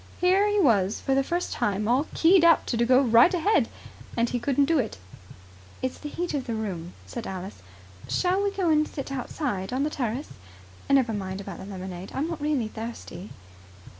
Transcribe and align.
Here 0.19 0.47
he 0.47 0.59
was 0.59 0.99
for 0.99 1.13
the 1.13 1.23
first 1.23 1.53
time 1.53 1.87
all 1.87 2.07
keyed 2.15 2.43
up 2.43 2.65
to 2.65 2.85
go 2.87 3.01
right 3.03 3.31
ahead, 3.31 3.67
and 4.17 4.27
he 4.27 4.39
couldn't 4.39 4.65
do 4.65 4.79
it. 4.79 4.97
"It's 5.83 5.99
the 5.99 6.09
heat 6.09 6.33
of 6.33 6.47
the 6.47 6.55
room," 6.55 6.93
said 7.05 7.27
Alice. 7.27 7.61
"Shall 8.09 8.41
we 8.41 8.49
go 8.49 8.71
and 8.71 8.87
sit 8.87 9.11
outside 9.11 9.71
on 9.71 9.83
the 9.83 9.91
terrace? 9.91 10.29
Never 10.89 11.13
mind 11.13 11.39
about 11.39 11.59
the 11.59 11.65
lemonade. 11.65 12.13
I'm 12.15 12.27
not 12.27 12.41
really 12.41 12.69
thirsty." 12.69 13.29